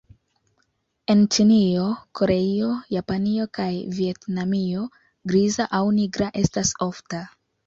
[1.13, 1.83] En Ĉinio,
[2.19, 3.67] Koreio, Japanio kaj
[3.99, 4.87] Vjetnamio
[5.35, 7.23] griza aŭ nigra estas ofta.